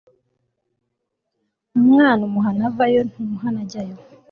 [1.77, 3.95] umwana umuhana avayo ntumuhana ajyayo